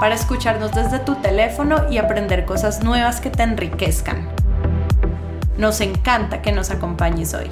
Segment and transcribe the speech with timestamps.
[0.00, 4.28] para escucharnos desde tu teléfono y aprender cosas nuevas que te enriquezcan.
[5.56, 7.48] Nos encanta que nos acompañes hoy.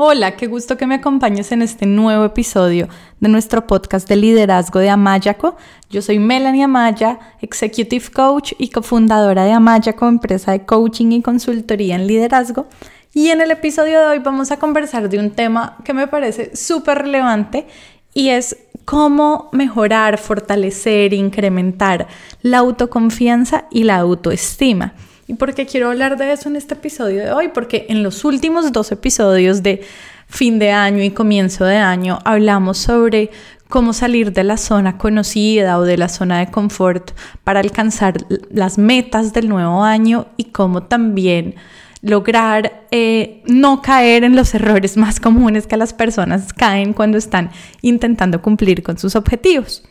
[0.00, 4.78] Hola, qué gusto que me acompañes en este nuevo episodio de nuestro podcast de liderazgo
[4.78, 5.56] de Amayaco.
[5.90, 11.96] Yo soy Melanie Amaya, Executive Coach y cofundadora de Amayaco, empresa de coaching y consultoría
[11.96, 12.68] en liderazgo.
[13.14, 16.54] Y en el episodio de hoy vamos a conversar de un tema que me parece
[16.54, 17.66] súper relevante
[18.12, 22.06] y es cómo mejorar, fortalecer, incrementar
[22.42, 24.94] la autoconfianza y la autoestima.
[25.26, 27.48] ¿Y por qué quiero hablar de eso en este episodio de hoy?
[27.48, 29.82] Porque en los últimos dos episodios de
[30.26, 33.30] fin de año y comienzo de año hablamos sobre
[33.68, 37.10] cómo salir de la zona conocida o de la zona de confort
[37.44, 38.14] para alcanzar
[38.50, 41.56] las metas del nuevo año y cómo también
[42.00, 47.50] lograr eh, no caer en los errores más comunes que las personas caen cuando están
[47.82, 49.82] intentando cumplir con sus objetivos.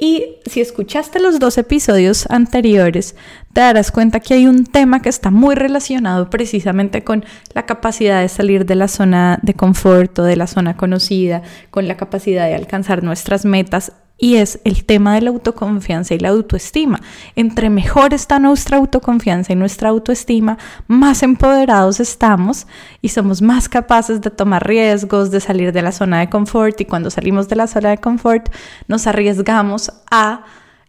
[0.00, 3.16] Y si escuchaste los dos episodios anteriores,
[3.52, 8.20] te darás cuenta que hay un tema que está muy relacionado precisamente con la capacidad
[8.20, 12.46] de salir de la zona de confort o de la zona conocida, con la capacidad
[12.46, 17.00] de alcanzar nuestras metas y es el tema de la autoconfianza y la autoestima.
[17.36, 22.66] Entre mejor está nuestra autoconfianza y nuestra autoestima, más empoderados estamos
[23.00, 26.84] y somos más capaces de tomar riesgos, de salir de la zona de confort y
[26.84, 28.52] cuando salimos de la zona de confort
[28.88, 30.44] nos arriesgamos a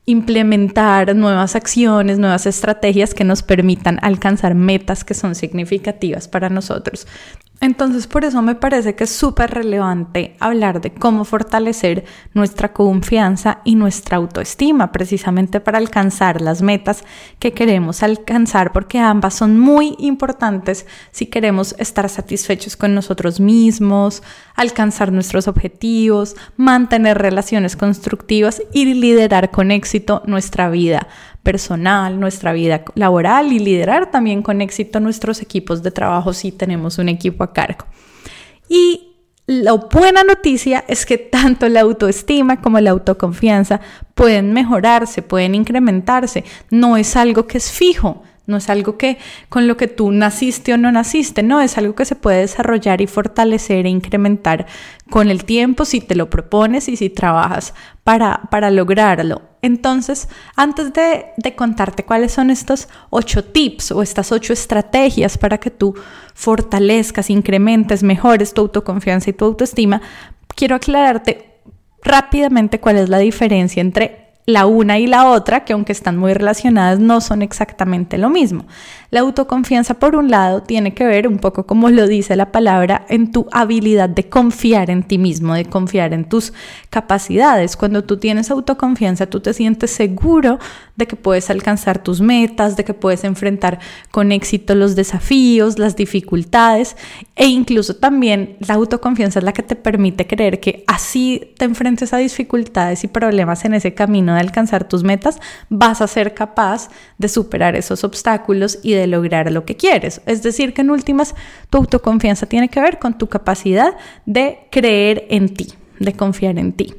[0.06, 7.06] implementar nuevas acciones, nuevas estrategias que nos permitan alcanzar metas que son significativas para nosotros.
[7.62, 13.60] Entonces, por eso me parece que es súper relevante hablar de cómo fortalecer nuestra confianza
[13.66, 17.04] y nuestra autoestima, precisamente para alcanzar las metas
[17.38, 24.24] que queremos alcanzar, porque ambas son muy importantes si queremos estar satisfechos con nosotros mismos,
[24.56, 31.10] alcanzar nuestros objetivos, mantener relaciones constructivas y liderar con éxito nuestra vida
[31.50, 37.00] personal, nuestra vida laboral y liderar también con éxito nuestros equipos de trabajo si tenemos
[37.00, 37.86] un equipo a cargo.
[38.68, 39.16] Y
[39.48, 43.82] la buena noticia es que tanto la autoestima como la autoconfianza
[44.14, 46.44] pueden mejorarse, pueden incrementarse.
[46.70, 49.18] No es algo que es fijo, no es algo que
[49.48, 53.00] con lo que tú naciste o no naciste, no, es algo que se puede desarrollar
[53.02, 54.66] y fortalecer e incrementar
[55.10, 57.74] con el tiempo si te lo propones y si trabajas
[58.04, 59.44] para, para lograrlo.
[59.62, 65.58] Entonces, antes de, de contarte cuáles son estos ocho tips o estas ocho estrategias para
[65.58, 65.94] que tú
[66.34, 70.02] fortalezcas, incrementes, mejores tu autoconfianza y tu autoestima,
[70.56, 71.62] quiero aclararte
[72.04, 76.34] rápidamente cuál es la diferencia entre la una y la otra, que aunque están muy
[76.34, 78.66] relacionadas, no son exactamente lo mismo.
[79.12, 83.06] La autoconfianza, por un lado, tiene que ver un poco como lo dice la palabra,
[83.10, 86.54] en tu habilidad de confiar en ti mismo, de confiar en tus
[86.92, 87.76] capacidades.
[87.76, 90.60] Cuando tú tienes autoconfianza, tú te sientes seguro
[90.96, 93.80] de que puedes alcanzar tus metas, de que puedes enfrentar
[94.12, 96.96] con éxito los desafíos, las dificultades
[97.36, 102.14] e incluso también la autoconfianza es la que te permite creer que así te enfrentes
[102.14, 106.90] a dificultades y problemas en ese camino de alcanzar tus metas, vas a ser capaz
[107.18, 110.22] de superar esos obstáculos y de lograr lo que quieres.
[110.26, 111.36] Es decir, que en últimas
[111.70, 113.96] tu autoconfianza tiene que ver con tu capacidad
[114.26, 116.94] de creer en ti, de confiar en ti,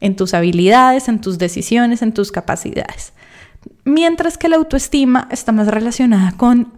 [0.00, 3.12] en tus habilidades, en tus decisiones, en tus capacidades.
[3.84, 6.72] Mientras que la autoestima está más relacionada con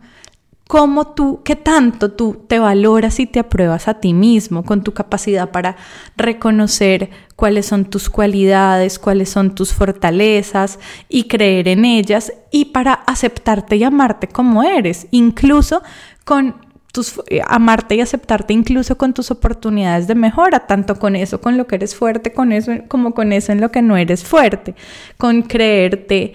[0.67, 4.93] cómo tú, qué tanto tú te valoras y te apruebas a ti mismo, con tu
[4.93, 5.77] capacidad para
[6.17, 10.79] reconocer cuáles son tus cualidades, cuáles son tus fortalezas
[11.09, 15.83] y creer en ellas y para aceptarte y amarte como eres, incluso
[16.25, 16.57] con
[16.93, 21.57] tus, eh, amarte y aceptarte incluso con tus oportunidades de mejora, tanto con eso, con
[21.57, 24.75] lo que eres fuerte, con eso, como con eso en lo que no eres fuerte,
[25.19, 26.33] con creerte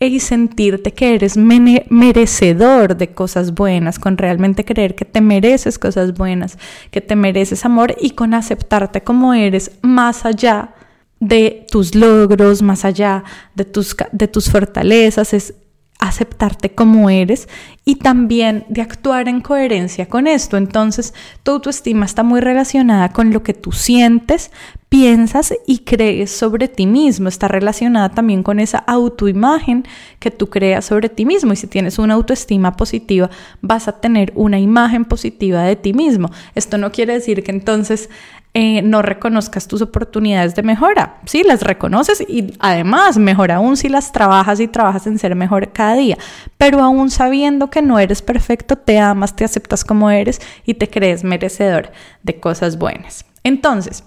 [0.00, 6.14] y sentirte que eres merecedor de cosas buenas, con realmente creer que te mereces cosas
[6.14, 6.58] buenas,
[6.90, 10.74] que te mereces amor y con aceptarte como eres más allá
[11.20, 13.24] de tus logros, más allá
[13.54, 15.54] de tus, de tus fortalezas, es
[16.08, 17.48] aceptarte como eres
[17.84, 20.56] y también de actuar en coherencia con esto.
[20.56, 24.50] Entonces, tu autoestima está muy relacionada con lo que tú sientes,
[24.88, 27.28] piensas y crees sobre ti mismo.
[27.28, 29.84] Está relacionada también con esa autoimagen
[30.18, 31.52] que tú creas sobre ti mismo.
[31.52, 33.30] Y si tienes una autoestima positiva,
[33.60, 36.30] vas a tener una imagen positiva de ti mismo.
[36.54, 38.08] Esto no quiere decir que entonces
[38.56, 41.16] eh, no reconozcas tus oportunidades de mejora.
[41.26, 45.72] Sí, las reconoces y además, mejor aún si las trabajas y trabajas en ser mejor
[45.72, 46.16] cada día.
[46.56, 50.88] Pero aún sabiendo que no eres perfecto, te amas, te aceptas como eres y te
[50.88, 51.90] crees merecedor
[52.22, 53.24] de cosas buenas.
[53.42, 54.04] Entonces,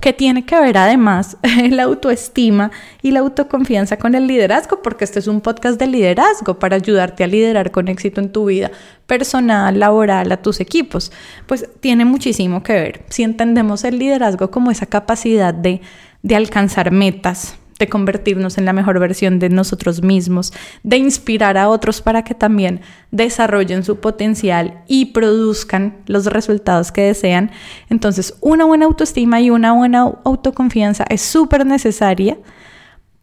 [0.00, 1.36] que tiene que ver además
[1.70, 2.70] la autoestima
[3.02, 7.24] y la autoconfianza con el liderazgo, porque este es un podcast de liderazgo para ayudarte
[7.24, 8.70] a liderar con éxito en tu vida
[9.06, 11.12] personal, laboral, a tus equipos.
[11.46, 13.04] Pues tiene muchísimo que ver.
[13.08, 15.80] Si entendemos el liderazgo como esa capacidad de,
[16.22, 20.52] de alcanzar metas, de convertirnos en la mejor versión de nosotros mismos,
[20.82, 22.80] de inspirar a otros para que también
[23.10, 27.50] desarrollen su potencial y produzcan los resultados que desean.
[27.88, 32.38] Entonces, una buena autoestima y una buena autoconfianza es súper necesaria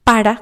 [0.03, 0.41] para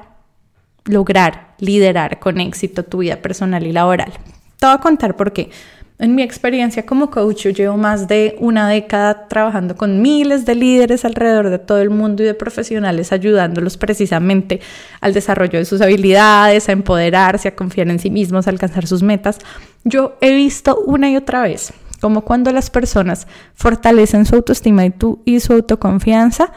[0.84, 4.12] lograr liderar con éxito tu vida personal y laboral.
[4.58, 5.50] Te voy a contar por qué.
[5.96, 10.56] En mi experiencia como coach, yo llevo más de una década trabajando con miles de
[10.56, 14.60] líderes alrededor de todo el mundo y de profesionales, ayudándolos precisamente
[15.00, 19.04] al desarrollo de sus habilidades, a empoderarse, a confiar en sí mismos, a alcanzar sus
[19.04, 19.38] metas.
[19.84, 24.92] Yo he visto una y otra vez como cuando las personas fortalecen su autoestima y,
[25.24, 26.52] y su autoconfianza,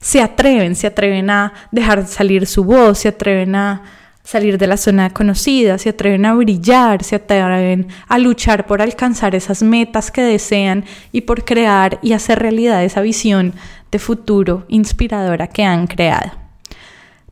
[0.00, 3.82] se atreven, se atreven a dejar salir su voz, se atreven a
[4.26, 9.36] salir de la zona conocida, se atreven a brillar, se atreven a luchar por alcanzar
[9.36, 13.54] esas metas que desean y por crear y hacer realidad esa visión
[13.92, 16.32] de futuro inspiradora que han creado.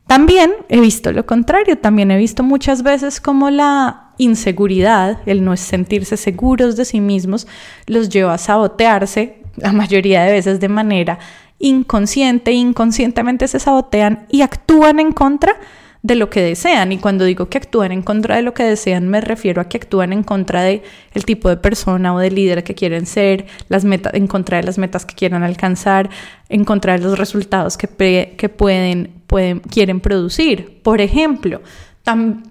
[0.06, 5.56] También he visto lo contrario, también he visto muchas veces como la inseguridad, el no
[5.56, 7.48] sentirse seguros de sí mismos,
[7.88, 11.18] los lleva a sabotearse, la mayoría de veces de manera
[11.58, 15.56] inconsciente, inconscientemente se sabotean y actúan en contra
[16.04, 16.92] de lo que desean.
[16.92, 19.78] Y cuando digo que actúan en contra de lo que desean, me refiero a que
[19.78, 20.82] actúan en contra de
[21.14, 24.64] el tipo de persona o de líder que quieren ser, las metas, en contra de
[24.64, 26.10] las metas que quieran alcanzar,
[26.50, 30.82] en contra de los resultados que, que pueden, pueden, quieren producir.
[30.82, 31.62] Por ejemplo,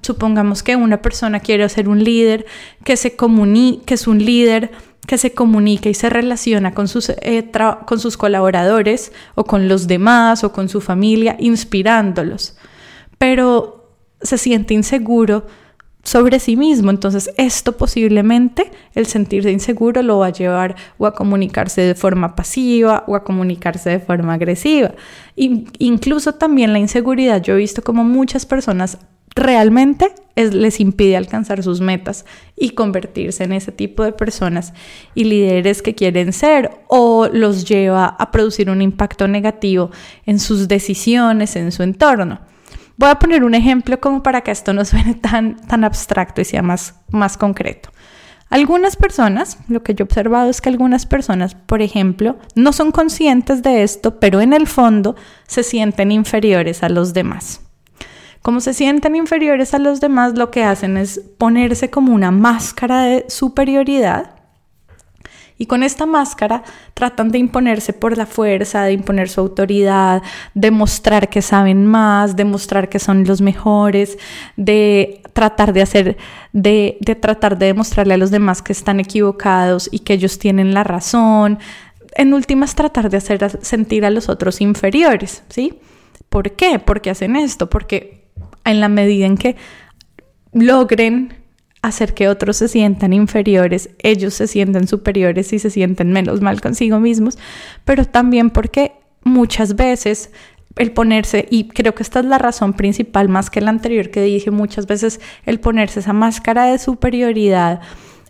[0.01, 2.47] supongamos que una persona quiere ser un líder,
[2.83, 4.71] que se comunique, que es un líder
[5.05, 7.51] que se comunica y se relaciona con sus, eh,
[7.85, 12.55] con sus colaboradores o con los demás o con su familia, inspirándolos
[13.23, 13.87] pero
[14.21, 15.47] se siente inseguro
[16.03, 16.91] sobre sí mismo.
[16.91, 22.35] Entonces esto posiblemente, el sentirse inseguro, lo va a llevar o a comunicarse de forma
[22.35, 24.91] pasiva o a comunicarse de forma agresiva.
[25.37, 28.97] incluso también la inseguridad, yo he visto como muchas personas
[29.35, 32.25] realmente les impide alcanzar sus metas
[32.57, 34.73] y convertirse en ese tipo de personas
[35.15, 39.91] y líderes que quieren ser o los lleva a producir un impacto negativo
[40.25, 42.51] en sus decisiones, en su entorno.
[42.97, 46.45] Voy a poner un ejemplo como para que esto no suene tan, tan abstracto y
[46.45, 47.89] sea más, más concreto.
[48.49, 52.91] Algunas personas, lo que yo he observado es que algunas personas, por ejemplo, no son
[52.91, 55.15] conscientes de esto, pero en el fondo
[55.47, 57.61] se sienten inferiores a los demás.
[58.43, 63.01] Como se sienten inferiores a los demás, lo que hacen es ponerse como una máscara
[63.03, 64.35] de superioridad
[65.63, 66.61] y con esta máscara
[66.93, 70.21] tratan de imponerse por la fuerza, de imponer su autoridad,
[70.53, 74.17] de mostrar que saben más, de mostrar que son los mejores,
[74.57, 76.17] de tratar de hacer,
[76.51, 80.73] de, de tratar de demostrarle a los demás que están equivocados y que ellos tienen
[80.73, 81.59] la razón.
[82.17, 85.79] En últimas, tratar de hacer sentir a los otros inferiores, ¿sí?
[86.27, 86.77] ¿Por qué?
[86.77, 88.25] Porque hacen esto, porque
[88.65, 89.55] en la medida en que
[90.51, 91.42] logren
[91.83, 96.61] hacer que otros se sientan inferiores, ellos se sienten superiores y se sienten menos mal
[96.61, 97.37] consigo mismos,
[97.83, 100.31] pero también porque muchas veces
[100.77, 104.23] el ponerse, y creo que esta es la razón principal más que la anterior que
[104.23, 107.81] dije, muchas veces el ponerse esa máscara de superioridad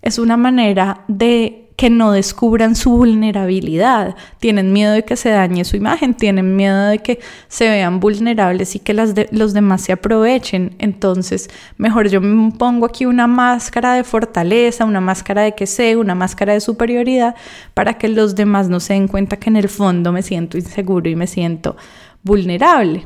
[0.01, 5.65] es una manera de que no descubran su vulnerabilidad, tienen miedo de que se dañe
[5.65, 9.91] su imagen, tienen miedo de que se vean vulnerables y que las los demás se
[9.91, 10.75] aprovechen.
[10.79, 15.95] Entonces, mejor yo me pongo aquí una máscara de fortaleza, una máscara de que sé,
[15.97, 17.35] una máscara de superioridad,
[17.73, 21.09] para que los demás no se den cuenta que en el fondo me siento inseguro
[21.09, 21.75] y me siento
[22.23, 23.05] vulnerable.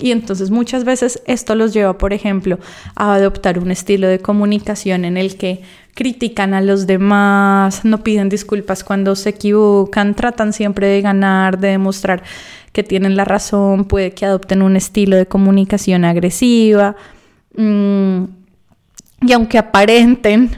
[0.00, 2.58] Y entonces muchas veces esto los lleva, por ejemplo,
[2.96, 5.62] a adoptar un estilo de comunicación en el que
[5.94, 11.68] critican a los demás, no piden disculpas cuando se equivocan, tratan siempre de ganar, de
[11.68, 12.22] demostrar
[12.72, 16.96] que tienen la razón, puede que adopten un estilo de comunicación agresiva.
[17.56, 18.24] Mm,
[19.22, 20.50] Y aunque aparenten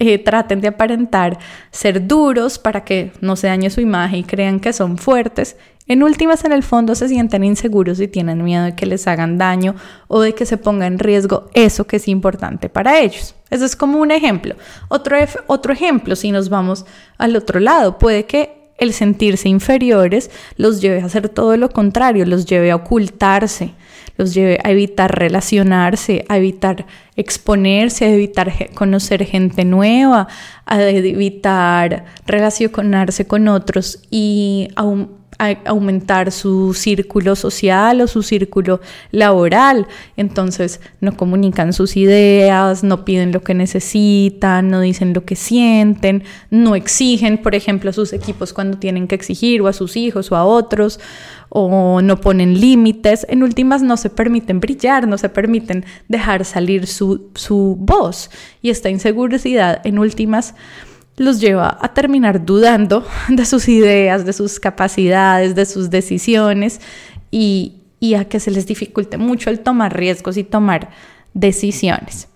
[0.00, 1.38] eh, traten de aparentar
[1.70, 5.56] ser duros para que no se dañe su imagen y crean que son fuertes,
[5.90, 9.38] en últimas en el fondo se sienten inseguros y tienen miedo de que les hagan
[9.38, 9.74] daño
[10.06, 13.34] o de que se ponga en riesgo eso que es importante para ellos.
[13.50, 14.54] Eso es como un ejemplo.
[14.86, 15.16] Otro,
[15.48, 16.86] otro ejemplo, si nos vamos
[17.18, 22.24] al otro lado, puede que el sentirse inferiores los lleve a hacer todo lo contrario,
[22.24, 23.74] los lleve a ocultarse,
[24.16, 30.28] los lleve a evitar relacionarse, a evitar exponerse, a evitar conocer gente nueva,
[30.66, 34.68] a evitar relacionarse con otros y
[35.64, 38.80] aumentar su círculo social o su círculo
[39.10, 39.86] laboral.
[40.16, 46.24] Entonces no comunican sus ideas, no piden lo que necesitan, no dicen lo que sienten,
[46.50, 50.30] no exigen, por ejemplo, a sus equipos cuando tienen que exigir o a sus hijos
[50.30, 51.00] o a otros
[51.50, 56.86] o no ponen límites, en últimas no se permiten brillar, no se permiten dejar salir
[56.86, 58.30] su, su voz.
[58.62, 60.54] Y esta inseguridad, en últimas,
[61.16, 66.80] los lleva a terminar dudando de sus ideas, de sus capacidades, de sus decisiones
[67.30, 67.76] y,
[68.16, 70.90] a que se les dificulte mucho el tomar riesgos y tomar
[71.34, 72.28] decisiones.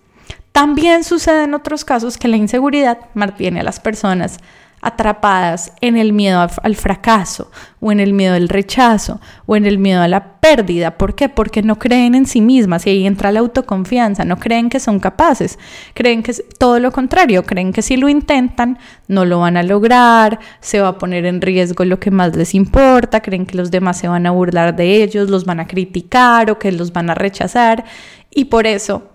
[0.51, 4.37] También sucede en otros casos que la inseguridad mantiene a las personas
[4.85, 7.49] atrapadas en el miedo al fracaso
[7.79, 10.97] o en el miedo al rechazo o en el miedo a la pérdida.
[10.97, 11.27] ¿Por qué?
[11.27, 14.99] Porque no creen en sí mismas y ahí entra la autoconfianza, no creen que son
[14.99, 15.57] capaces,
[15.95, 18.77] creen que es todo lo contrario, creen que si lo intentan
[19.07, 22.53] no lo van a lograr, se va a poner en riesgo lo que más les
[22.53, 26.51] importa, creen que los demás se van a burlar de ellos, los van a criticar
[26.51, 27.85] o que los van a rechazar
[28.29, 29.09] y por eso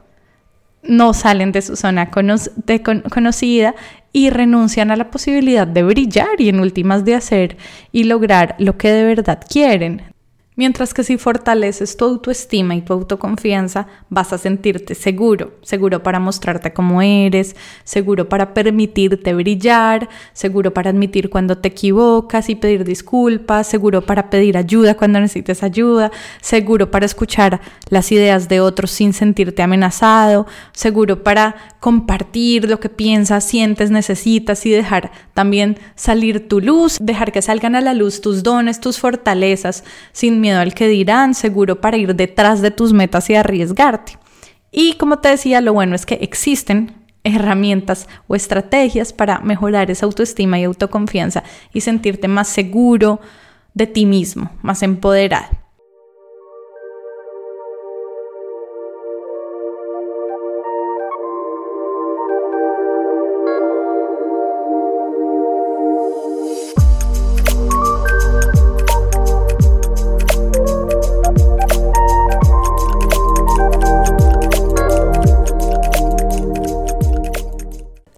[0.82, 3.74] no salen de su zona conocida
[4.12, 7.57] y renuncian a la posibilidad de brillar y en últimas de hacer
[7.93, 10.02] y lograr lo que de verdad quieren.
[10.61, 16.21] Mientras que si fortaleces tu autoestima y tu autoconfianza, vas a sentirte seguro, seguro para
[16.21, 22.85] mostrarte como eres, seguro para permitirte brillar, seguro para admitir cuando te equivocas y pedir
[22.85, 26.12] disculpas, seguro para pedir ayuda cuando necesites ayuda,
[26.43, 32.90] seguro para escuchar las ideas de otros sin sentirte amenazado, seguro para compartir lo que
[32.90, 38.21] piensas, sientes, necesitas y dejar también salir tu luz, dejar que salgan a la luz
[38.21, 42.92] tus dones, tus fortalezas, sin miedo al que dirán, seguro para ir detrás de tus
[42.92, 44.19] metas y arriesgarte.
[44.73, 50.07] Y como te decía, lo bueno es que existen herramientas o estrategias para mejorar esa
[50.07, 51.42] autoestima y autoconfianza
[51.73, 53.21] y sentirte más seguro
[53.75, 55.60] de ti mismo, más empoderado.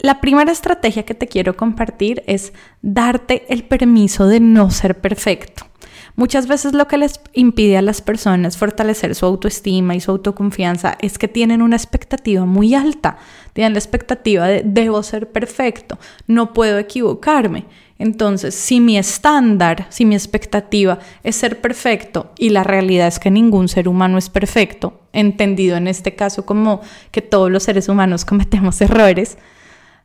[0.02, 5.64] La primera estrategia que te quiero compartir es darte el permiso de no ser perfecto.
[6.16, 10.98] Muchas veces lo que les impide a las personas fortalecer su autoestima y su autoconfianza
[11.00, 13.18] es que tienen una expectativa muy alta.
[13.52, 17.66] Tienen la expectativa de debo ser perfecto, no puedo equivocarme.
[18.00, 23.30] Entonces, si mi estándar, si mi expectativa es ser perfecto y la realidad es que
[23.30, 26.80] ningún ser humano es perfecto, entendido en este caso como
[27.12, 29.38] que todos los seres humanos cometemos errores,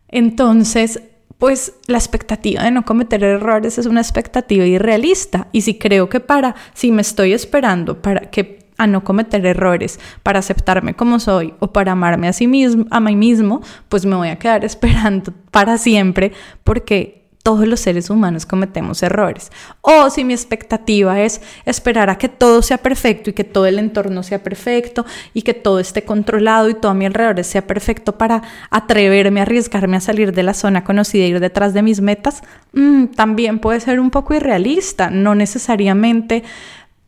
[0.09, 1.01] entonces,
[1.37, 5.47] pues la expectativa de no cometer errores es una expectativa irrealista.
[5.51, 9.99] Y si creo que para, si me estoy esperando para que a no cometer errores,
[10.23, 14.15] para aceptarme como soy o para amarme a sí mismo, a mí mismo, pues me
[14.15, 16.31] voy a quedar esperando para siempre
[16.63, 19.53] porque todos los seres humanos cometemos errores.
[19.79, 23.79] O si mi expectativa es esperar a que todo sea perfecto y que todo el
[23.79, 28.17] entorno sea perfecto y que todo esté controlado y todo a mi alrededor sea perfecto
[28.17, 32.01] para atreverme a arriesgarme a salir de la zona conocida y ir detrás de mis
[32.01, 32.41] metas,
[32.73, 35.09] mm, también puede ser un poco irrealista.
[35.09, 36.43] No necesariamente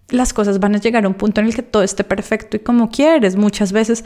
[0.07, 2.61] las cosas van a llegar a un punto en el que todo esté perfecto y
[2.61, 3.35] como quieres.
[3.35, 4.05] Muchas veces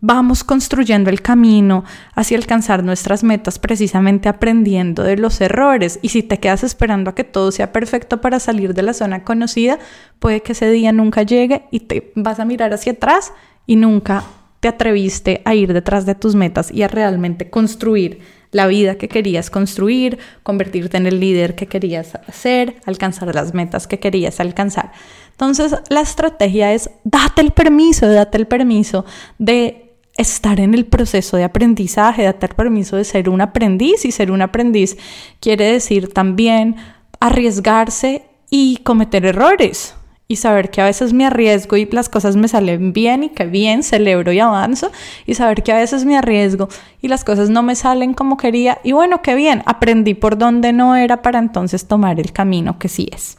[0.00, 1.84] vamos construyendo el camino
[2.14, 5.98] hacia alcanzar nuestras metas precisamente aprendiendo de los errores.
[6.02, 9.24] Y si te quedas esperando a que todo sea perfecto para salir de la zona
[9.24, 9.78] conocida,
[10.18, 13.32] puede que ese día nunca llegue y te vas a mirar hacia atrás
[13.66, 14.24] y nunca
[14.60, 18.20] te atreviste a ir detrás de tus metas y a realmente construir
[18.52, 23.86] la vida que querías construir, convertirte en el líder que querías ser, alcanzar las metas
[23.86, 24.92] que querías alcanzar.
[25.32, 29.04] Entonces, la estrategia es date el permiso, date el permiso
[29.38, 29.85] de
[30.18, 34.30] estar en el proceso de aprendizaje, de dar permiso de ser un aprendiz y ser
[34.30, 34.96] un aprendiz
[35.40, 36.76] quiere decir también
[37.20, 39.94] arriesgarse y cometer errores
[40.28, 43.46] y saber que a veces me arriesgo y las cosas me salen bien y que
[43.46, 44.90] bien celebro y avanzo
[45.24, 46.68] y saber que a veces me arriesgo
[47.00, 50.72] y las cosas no me salen como quería y bueno, qué bien, aprendí por donde
[50.72, 53.38] no era para entonces tomar el camino que sí es.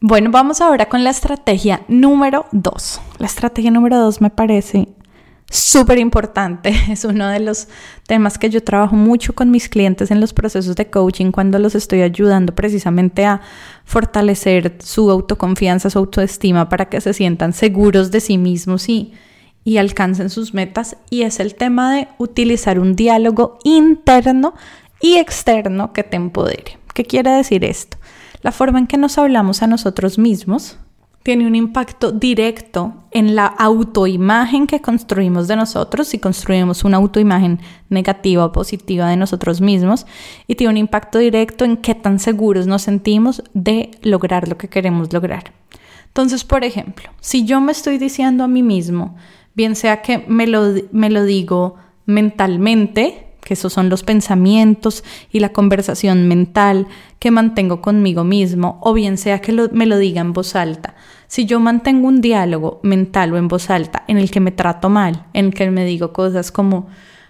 [0.00, 3.00] Bueno, vamos ahora con la estrategia número 2.
[3.18, 4.88] La estrategia número 2 me parece
[5.48, 6.74] súper importante.
[6.90, 7.68] Es uno de los
[8.06, 11.74] temas que yo trabajo mucho con mis clientes en los procesos de coaching cuando los
[11.74, 13.40] estoy ayudando precisamente a
[13.86, 19.14] fortalecer su autoconfianza, su autoestima para que se sientan seguros de sí mismos y,
[19.64, 20.98] y alcancen sus metas.
[21.08, 24.52] Y es el tema de utilizar un diálogo interno
[25.00, 26.78] y externo que te empodere.
[26.92, 27.96] ¿Qué quiere decir esto?
[28.46, 30.78] La forma en que nos hablamos a nosotros mismos
[31.24, 37.58] tiene un impacto directo en la autoimagen que construimos de nosotros, si construimos una autoimagen
[37.88, 40.06] negativa o positiva de nosotros mismos,
[40.46, 44.68] y tiene un impacto directo en qué tan seguros nos sentimos de lograr lo que
[44.68, 45.52] queremos lograr.
[46.06, 49.16] Entonces, por ejemplo, si yo me estoy diciendo a mí mismo,
[49.56, 51.74] bien sea que me lo, me lo digo
[52.04, 56.88] mentalmente, que esos son los pensamientos y la conversación mental
[57.20, 60.96] que mantengo conmigo mismo, o bien sea que me lo diga en voz alta.
[61.28, 64.88] Si yo mantengo un diálogo mental o en voz alta en el que me trato
[64.88, 66.88] mal, en el que me digo cosas como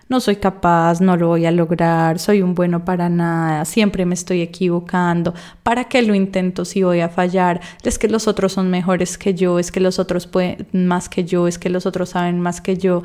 [0.08, 4.14] no soy capaz, no lo voy a lograr, soy un bueno para nada, siempre me
[4.14, 7.60] estoy equivocando, ¿para qué lo intento si voy a fallar?
[7.82, 11.24] Es que los otros son mejores que yo, es que los otros pueden más que
[11.24, 13.02] yo, es que los otros saben más que yo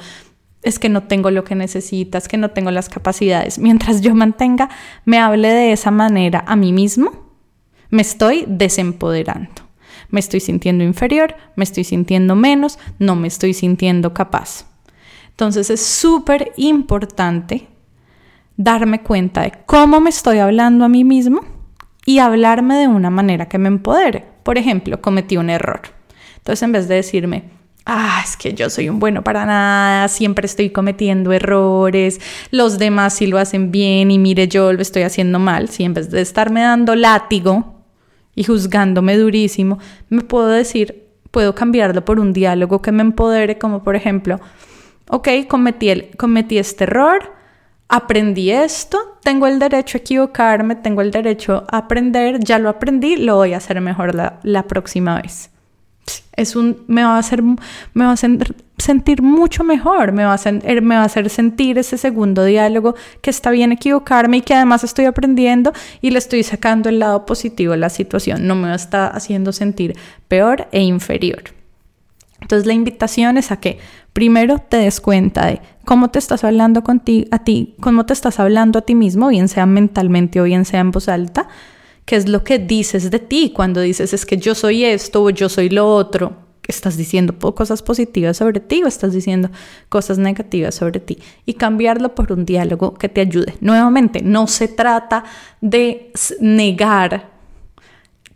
[0.63, 3.57] es que no tengo lo que necesitas, que no tengo las capacidades.
[3.59, 4.69] Mientras yo mantenga,
[5.05, 7.11] me hable de esa manera a mí mismo,
[7.89, 9.63] me estoy desempoderando.
[10.09, 14.65] Me estoy sintiendo inferior, me estoy sintiendo menos, no me estoy sintiendo capaz.
[15.29, 17.67] Entonces es súper importante
[18.57, 21.41] darme cuenta de cómo me estoy hablando a mí mismo
[22.05, 24.25] y hablarme de una manera que me empodere.
[24.43, 25.81] Por ejemplo, cometí un error.
[26.37, 30.45] Entonces en vez de decirme, ah, es que yo soy un bueno para nada, siempre
[30.45, 32.19] estoy cometiendo errores,
[32.51, 35.93] los demás sí lo hacen bien y mire yo lo estoy haciendo mal, si en
[35.93, 37.83] vez de estarme dando látigo
[38.35, 43.83] y juzgándome durísimo, me puedo decir, puedo cambiarlo por un diálogo que me empodere, como
[43.83, 44.39] por ejemplo,
[45.09, 47.33] ok, cometí, el, cometí este error,
[47.89, 53.17] aprendí esto, tengo el derecho a equivocarme, tengo el derecho a aprender, ya lo aprendí,
[53.17, 55.50] lo voy a hacer mejor la, la próxima vez
[56.41, 58.17] es un, me va a hacer, me va a
[58.77, 62.95] sentir mucho mejor, me va, a er, me va a hacer sentir ese segundo diálogo
[63.21, 67.25] que está bien equivocarme y que además estoy aprendiendo y le estoy sacando el lado
[67.25, 69.95] positivo de la situación, no me está haciendo sentir
[70.27, 71.43] peor e inferior.
[72.41, 73.79] Entonces la invitación es a que
[74.13, 78.39] primero te des cuenta de cómo te estás hablando contigo, a ti, cómo te estás
[78.39, 81.47] hablando a ti mismo, bien sea mentalmente o bien sea en voz alta,
[82.05, 85.29] qué es lo que dices de ti cuando dices es que yo soy esto o
[85.29, 86.35] yo soy lo otro.
[86.67, 89.49] ¿Estás diciendo cosas positivas sobre ti o estás diciendo
[89.89, 91.17] cosas negativas sobre ti?
[91.45, 93.55] Y cambiarlo por un diálogo que te ayude.
[93.59, 95.25] Nuevamente, no se trata
[95.59, 97.30] de negar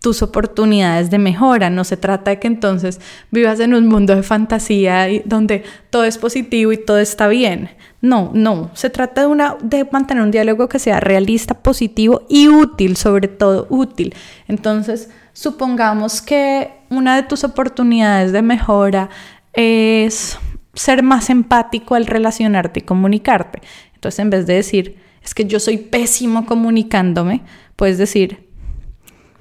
[0.06, 1.72] tus oportunidades de mejora.
[1.72, 6.20] No se trata de que entonces vivas en un mundo de fantasía donde todo es
[6.20, 7.72] positivo y todo está bien.
[8.02, 8.70] No, no.
[8.76, 13.28] Se trata de, una, de mantener un diálogo que sea realista, positivo y útil, sobre
[13.28, 14.14] todo útil.
[14.48, 19.10] Entonces, supongamos que una de tus oportunidades de mejora
[19.54, 20.38] es
[20.76, 23.60] ser más empático al relacionarte y comunicarte.
[23.96, 27.42] Entonces, en vez de decir, es que yo soy pésimo comunicándome,
[27.76, 28.45] puedes decir,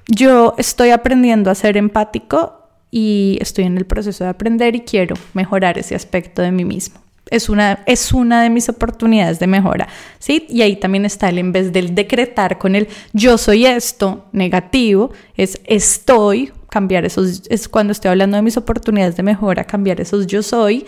[0.07, 5.15] yo estoy aprendiendo a ser empático y estoy en el proceso de aprender y quiero
[5.33, 6.99] mejorar ese aspecto de mí mismo.
[7.29, 9.87] Es una, es una de mis oportunidades de mejora,
[10.19, 10.45] ¿sí?
[10.47, 15.11] Y ahí también está el, en vez del decretar con el yo soy esto negativo,
[15.35, 20.27] es estoy, cambiar esos, es cuando estoy hablando de mis oportunidades de mejora, cambiar esos
[20.27, 20.85] yo soy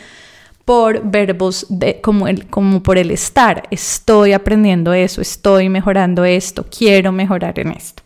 [0.63, 6.65] por verbos de, como, el, como por el estar, estoy aprendiendo eso, estoy mejorando esto,
[6.69, 8.03] quiero mejorar en esto.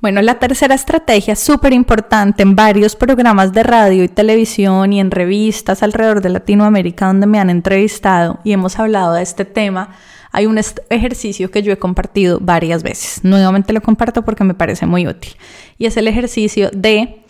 [0.00, 5.10] Bueno, la tercera estrategia súper importante en varios programas de radio y televisión y en
[5.10, 9.90] revistas alrededor de Latinoamérica donde me han entrevistado y hemos hablado de este tema.
[10.32, 10.58] Hay un
[10.88, 13.22] ejercicio que yo he compartido varias veces.
[13.24, 15.36] Nuevamente lo comparto porque me parece muy útil.
[15.76, 17.22] Y es el ejercicio de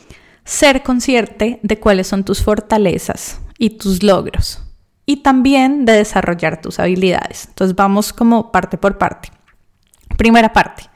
[0.44, 4.62] ser consciente de cuáles son tus fortalezas y tus logros.
[5.06, 7.46] Y también de desarrollar tus habilidades.
[7.48, 9.30] Entonces vamos como parte por parte.
[10.16, 10.89] Primera parte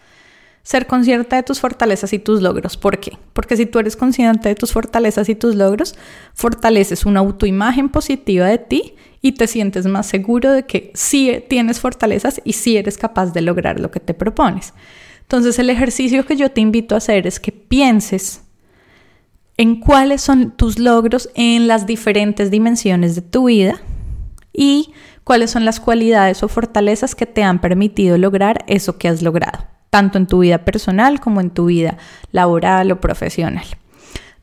[0.65, 2.79] ser consciente de tus fortalezas y tus logros.
[2.79, 3.19] ¿Por qué?
[3.35, 5.95] Porque si tú eres consciente de tus fortalezas y tus logros,
[6.33, 11.81] fortaleces una autoimagen positiva de ti y te sientes más seguro de que sí tienes
[11.81, 14.73] fortalezas y sí eres capaz de lograr lo que te propones.
[15.21, 18.41] Entonces el ejercicio que yo te invito a hacer es que pienses
[19.59, 23.83] en cuáles son tus logros en las diferentes dimensiones de tu vida
[24.51, 24.93] y
[25.25, 29.74] cuáles son las cualidades o fortalezas que te han permitido lograr eso que has logrado
[29.95, 31.99] tanto en tu vida personal como en tu vida
[32.33, 33.65] laboral o profesional.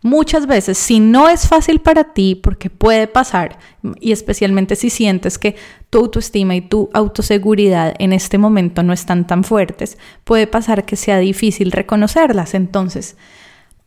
[0.01, 3.59] Muchas veces, si no es fácil para ti, porque puede pasar,
[3.99, 5.57] y especialmente si sientes que
[5.89, 10.95] tu autoestima y tu autoseguridad en este momento no están tan fuertes, puede pasar que
[10.95, 12.53] sea difícil reconocerlas.
[12.53, 13.17] Entonces,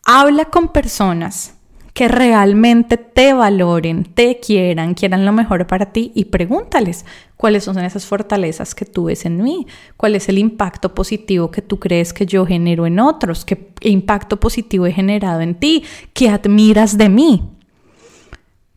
[0.04, 1.53] habla con personas
[1.94, 7.78] que realmente te valoren, te quieran, quieran lo mejor para ti y pregúntales cuáles son
[7.78, 12.12] esas fortalezas que tú ves en mí, cuál es el impacto positivo que tú crees
[12.12, 17.08] que yo genero en otros, qué impacto positivo he generado en ti, qué admiras de
[17.08, 17.42] mí,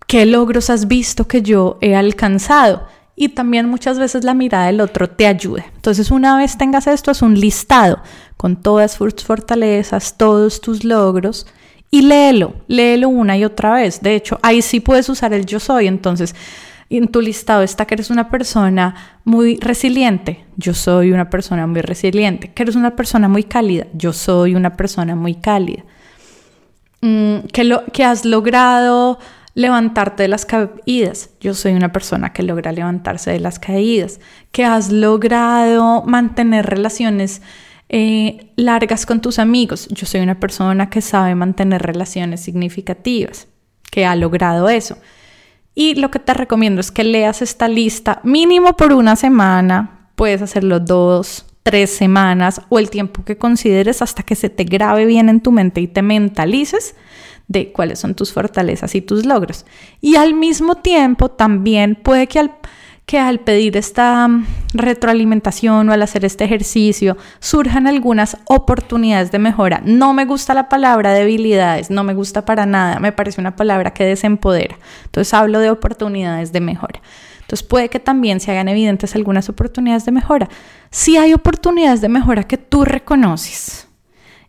[0.05, 2.85] qué logros has visto que yo he alcanzado.
[3.19, 5.65] Y también muchas veces la mirada del otro te ayuda.
[5.73, 7.99] Entonces una vez tengas esto, es un listado
[8.37, 11.47] con todas tus fortalezas, todos tus logros
[11.89, 14.01] y léelo, léelo una y otra vez.
[14.01, 15.87] De hecho, ahí sí puedes usar el yo soy.
[15.87, 16.35] Entonces,
[16.89, 20.45] en tu listado está que eres una persona muy resiliente.
[20.57, 22.51] Yo soy una persona muy resiliente.
[22.53, 23.87] Que eres una persona muy cálida.
[23.93, 25.83] Yo soy una persona muy cálida.
[27.01, 29.19] Mm, que, lo, que has logrado
[29.53, 31.29] levantarte de las caídas.
[31.39, 34.19] Yo soy una persona que logra levantarse de las caídas.
[34.51, 37.41] Que has logrado mantener relaciones
[37.89, 39.87] eh, largas con tus amigos.
[39.89, 43.47] Yo soy una persona que sabe mantener relaciones significativas,
[43.91, 44.97] que ha logrado eso.
[45.73, 50.41] Y lo que te recomiendo es que leas esta lista mínimo por una semana, puedes
[50.41, 55.29] hacerlo dos, tres semanas o el tiempo que consideres hasta que se te grabe bien
[55.29, 56.95] en tu mente y te mentalices
[57.47, 59.65] de cuáles son tus fortalezas y tus logros.
[60.01, 62.51] Y al mismo tiempo también puede que al
[63.07, 69.39] que al pedir esta mm, retroalimentación o al hacer este ejercicio surjan algunas oportunidades de
[69.39, 69.81] mejora.
[69.85, 73.93] No me gusta la palabra debilidades, no me gusta para nada, me parece una palabra
[73.93, 74.77] que desempodera.
[75.05, 77.01] Entonces hablo de oportunidades de mejora.
[77.39, 80.49] Entonces puede que también se hagan evidentes algunas oportunidades de mejora.
[80.91, 83.86] Si hay oportunidades de mejora que tú reconoces,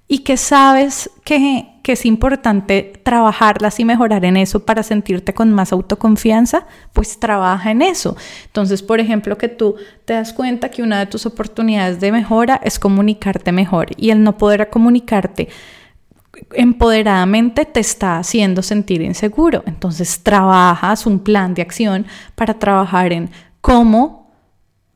[0.09, 5.73] y que sabes que, es importante trabajarlas y mejorar en eso para sentirte con más
[5.73, 8.15] autoconfianza, pues trabaja en eso.
[8.45, 12.61] Entonces, por ejemplo, que tú te das cuenta que una de tus oportunidades de mejora
[12.63, 15.49] es comunicarte mejor y el no poder comunicarte
[16.53, 19.63] empoderadamente te está haciendo sentir inseguro.
[19.65, 23.31] Entonces, trabajas un plan de acción para trabajar en
[23.63, 24.29] cómo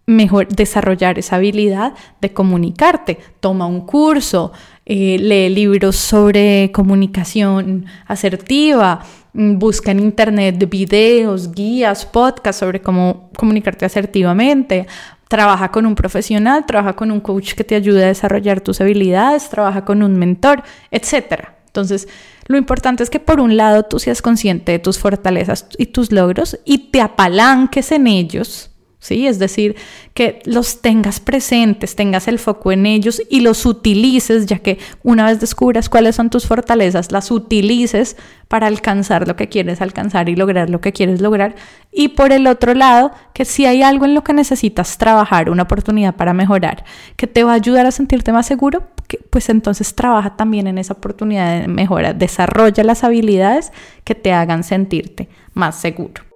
[0.06, 3.18] mejor desarrollar esa habilidad de comunicarte.
[3.40, 4.52] Toma un curso,
[4.84, 9.00] eh, lee libros sobre comunicación asertiva,
[9.32, 14.88] mm, busca en internet videos, guías, podcasts sobre cómo comunicarte asertivamente,
[15.28, 19.48] trabaja con un profesional, trabaja con un coach que te ayude a desarrollar tus habilidades,
[19.48, 21.48] trabaja con un mentor, etc.
[21.66, 22.08] Entonces,
[22.48, 26.10] lo importante es que por un lado tú seas consciente de tus fortalezas y tus
[26.12, 28.71] logros y te apalanques en ellos
[29.02, 29.26] ¿sí?
[29.26, 29.74] Es decir,
[30.14, 35.26] que los tengas presentes, tengas el foco en ellos y los utilices, ya que una
[35.26, 40.36] vez descubras cuáles son tus fortalezas, las utilices para alcanzar lo que quieres alcanzar y
[40.36, 41.56] lograr lo que quieres lograr.
[41.90, 45.64] Y por el otro lado, que si hay algo en lo que necesitas trabajar, una
[45.64, 46.84] oportunidad para mejorar,
[47.16, 48.84] que te va a ayudar a sentirte más seguro,
[49.30, 53.72] pues entonces trabaja también en esa oportunidad de mejora, desarrolla las habilidades
[54.04, 56.31] que te hagan sentirte más seguro.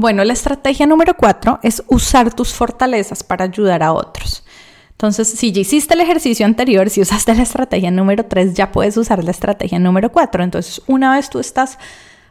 [0.00, 4.42] Bueno, la estrategia número cuatro es usar tus fortalezas para ayudar a otros.
[4.92, 8.96] Entonces, si ya hiciste el ejercicio anterior, si usaste la estrategia número tres, ya puedes
[8.96, 10.42] usar la estrategia número cuatro.
[10.42, 11.78] Entonces, una vez tú estás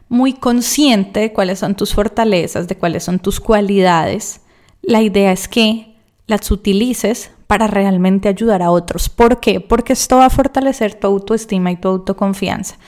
[0.08, 4.40] muy consciente de cuáles son tus fortalezas, de cuáles son tus cualidades,
[4.82, 5.94] la idea es que
[6.26, 9.08] las utilices para realmente ayudar a otros.
[9.08, 9.60] ¿Por qué?
[9.60, 12.78] Porque esto va a fortalecer tu autoestima y tu autoconfianza.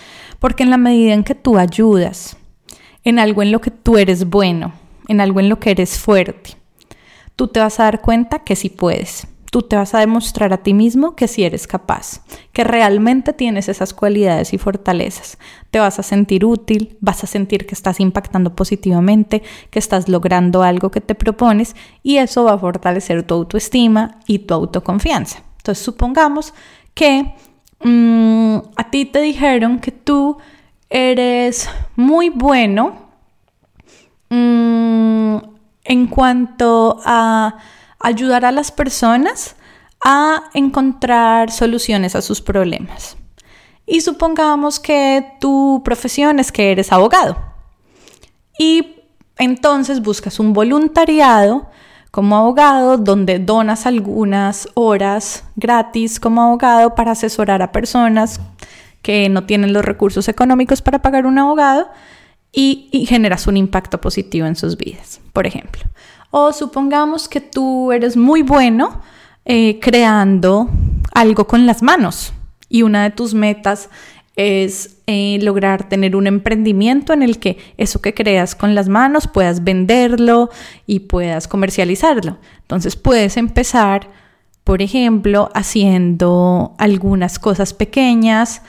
[0.40, 2.36] Porque en la medida en que tú ayudas
[3.04, 4.72] en algo en lo que tú eres bueno,
[5.08, 6.56] en algo en lo que eres fuerte,
[7.36, 10.62] tú te vas a dar cuenta que sí puedes tú te vas a demostrar a
[10.62, 12.22] ti mismo que sí eres capaz,
[12.54, 15.36] que realmente tienes esas cualidades y fortalezas.
[15.70, 20.62] Te vas a sentir útil, vas a sentir que estás impactando positivamente, que estás logrando
[20.62, 25.42] algo que te propones y eso va a fortalecer tu autoestima y tu autoconfianza.
[25.58, 26.54] Entonces supongamos
[26.94, 27.34] que
[27.84, 30.38] mm, a ti te dijeron que tú
[30.92, 33.09] eres muy bueno
[34.28, 35.37] mm,
[35.85, 37.57] en cuanto a
[37.98, 39.57] ayudar a las personas
[40.05, 43.16] a encontrar soluciones a sus problemas.
[43.87, 47.37] Y supongamos que tu profesión es que eres abogado.
[48.59, 48.96] Y
[49.38, 51.70] entonces buscas un voluntariado
[52.11, 58.38] como abogado donde donas algunas horas gratis como abogado para asesorar a personas
[59.02, 61.90] que no tienen los recursos económicos para pagar un abogado
[62.52, 65.82] y, generas un impacto positivo en sus vidas, por ejemplo.
[66.30, 69.02] O supongamos que tú eres muy bueno
[69.44, 70.70] eh, creando
[71.14, 72.32] algo con las manos
[72.68, 73.90] y una de tus metas
[74.34, 79.28] es eh, lograr tener un emprendimiento en el que eso que creas con las manos
[79.28, 80.48] puedas venderlo
[80.86, 82.38] y puedas comercializarlo.
[82.62, 84.08] Entonces puedes empezar,
[84.64, 88.62] por ejemplo, haciendo algunas cosas pequeñas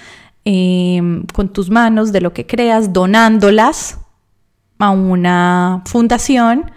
[0.46, 4.00] em, con tus manos de lo que creas, donándolas
[4.80, 6.72] a una fundación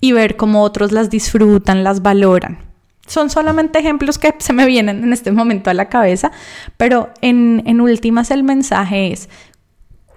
[0.00, 2.58] y ver cómo otros las disfrutan, las valoran.
[3.06, 6.30] Son solamente ejemplos que se me vienen en este momento a la cabeza,
[6.76, 9.28] pero en, en últimas el mensaje es,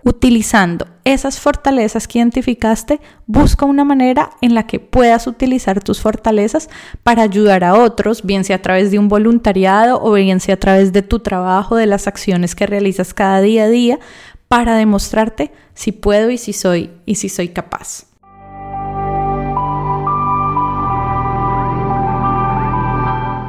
[0.03, 6.69] utilizando esas fortalezas que identificaste, busca una manera en la que puedas utilizar tus fortalezas
[7.03, 10.59] para ayudar a otros, bien sea a través de un voluntariado o bien sea a
[10.59, 13.99] través de tu trabajo, de las acciones que realizas cada día a día,
[14.47, 18.10] para demostrarte si puedo y si soy y si soy capaz.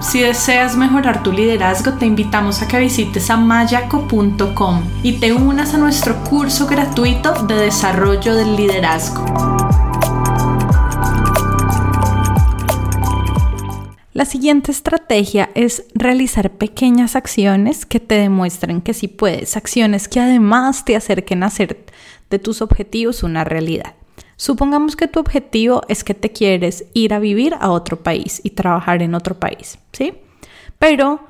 [0.02, 5.78] Si deseas mejorar tu liderazgo, te invitamos a que visites amayaco.com y te unas a
[5.78, 9.24] nuestro curso gratuito de desarrollo del liderazgo.
[14.12, 20.18] La siguiente estrategia es realizar pequeñas acciones que te demuestren que sí puedes, acciones que
[20.18, 21.86] además te acerquen a hacer
[22.28, 23.94] de tus objetivos una realidad.
[24.42, 28.50] Supongamos que tu objetivo es que te quieres ir a vivir a otro país y
[28.50, 30.14] trabajar en otro país, ¿sí?
[30.81, 31.20] Pero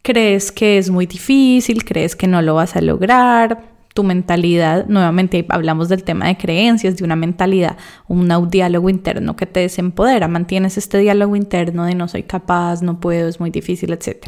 [0.00, 5.44] crees que es muy difícil, crees que no lo vas a lograr, tu mentalidad, nuevamente
[5.50, 7.76] hablamos del tema de creencias, de una mentalidad,
[8.08, 12.98] un diálogo interno que te desempodera, mantienes este diálogo interno de no soy capaz, no
[12.98, 14.24] puedo, es muy difícil, etc.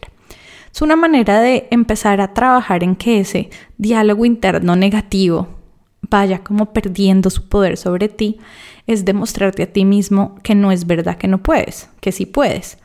[0.71, 5.56] Es una manera de empezar a trabajar en que ese diálogo interno negativo
[6.03, 8.39] vaya como perdiendo su poder sobre ti,
[8.87, 12.79] es demostrarte a ti mismo que no es verdad que no puedes, que sí puedes.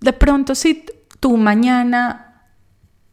[0.00, 0.84] De pronto, si
[1.20, 2.33] tú mañana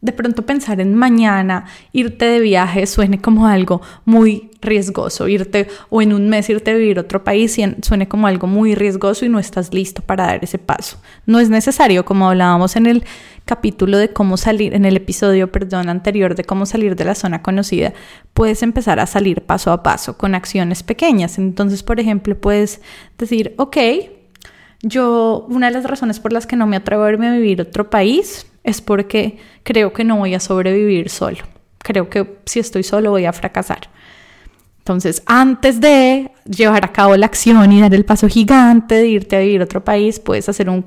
[0.02, 6.02] de pronto pensar en mañana, irte de viaje suene como algo muy riesgoso, irte o
[6.02, 9.28] en un mes irte a vivir a otro país suene como algo muy riesgoso y
[9.28, 11.00] no estás listo para dar ese paso.
[11.24, 13.04] No es necesario, como hablábamos en el
[13.44, 17.42] capítulo de cómo salir, en el episodio, perdón, anterior de cómo salir de la zona
[17.42, 17.92] conocida,
[18.34, 21.38] puedes empezar a salir paso a paso con acciones pequeñas.
[21.38, 22.80] Entonces, por ejemplo, puedes
[23.18, 23.76] decir, ok,
[24.82, 27.60] yo, una de las razones por las que no me atrevo a irme a vivir
[27.60, 31.38] a otro país es porque creo que no voy a sobrevivir solo.
[31.78, 33.88] Creo que si estoy solo voy a fracasar.
[34.82, 39.36] Entonces, antes de llevar a cabo la acción y dar el paso gigante de irte
[39.36, 40.84] a vivir a otro país, puedes hacer un,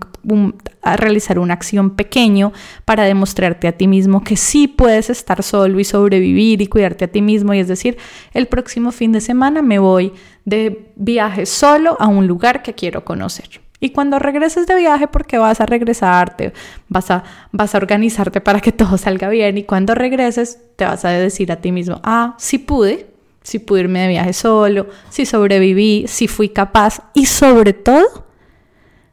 [0.84, 2.52] realizar una acción pequeño
[2.84, 7.08] para demostrarte a ti mismo que sí puedes estar solo y sobrevivir y cuidarte a
[7.08, 7.54] ti mismo.
[7.54, 7.98] Y es decir,
[8.34, 10.12] el próximo fin de semana me voy
[10.44, 13.65] de viaje solo a un lugar que quiero conocer.
[13.86, 16.54] Y cuando regreses de viaje, porque vas a regresarte,
[16.90, 19.60] vas a, vas a organizarte para que todo salga bien.
[19.60, 23.12] Y cuando regreses, te vas a decir a ti mismo, ah, sí pude,
[23.44, 28.26] sí pude irme de viaje solo, sí sobreviví, sí fui capaz y sobre todo,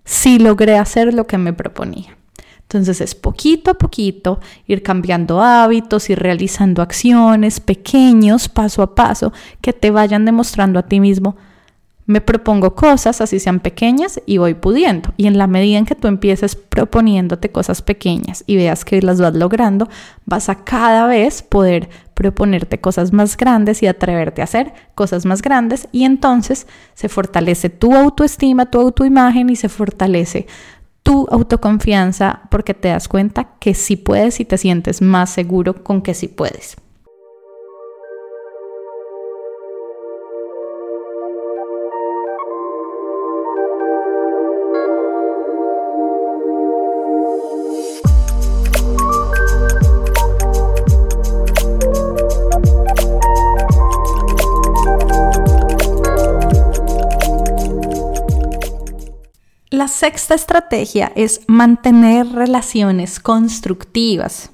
[0.07, 2.17] sí logré hacer lo que me proponía.
[2.63, 9.35] Entonces es poquito a poquito ir cambiando hábitos, ir realizando acciones pequeños, paso a paso,
[9.61, 11.37] que te vayan demostrando a ti mismo
[12.13, 15.15] me propongo cosas, así sean pequeñas, y voy pudiendo.
[15.17, 19.21] Y en la medida en que tú empieces proponiéndote cosas pequeñas y veas que las
[19.21, 19.89] vas logrando,
[20.27, 25.41] vas a cada vez poder proponerte cosas más grandes y atreverte a hacer cosas más
[25.41, 25.89] grandes.
[25.91, 30.47] Y entonces se fortalece tu autoestima, tu autoimagen y se fortalece
[31.03, 36.03] tu autoconfianza porque te das cuenta que sí puedes y te sientes más seguro con
[36.03, 36.77] que sí puedes.
[59.73, 64.51] La sexta estrategia es mantener relaciones constructivas.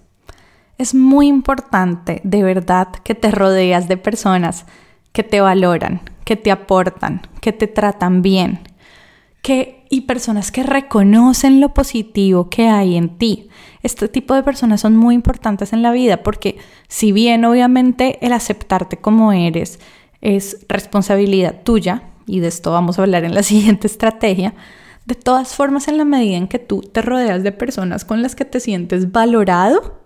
[0.78, 4.64] Es muy importante de verdad que te rodeas de personas
[5.10, 8.60] que te valoran, que te aportan, que te tratan bien,
[9.42, 13.48] que y personas que reconocen lo positivo que hay en ti.
[13.82, 18.32] Este tipo de personas son muy importantes en la vida porque si bien obviamente el
[18.32, 19.80] aceptarte como eres
[20.20, 24.54] es responsabilidad tuya, y de esto vamos a hablar en la siguiente estrategia,
[25.08, 28.36] de todas formas, en la medida en que tú te rodeas de personas con las
[28.36, 30.02] que te sientes valorado,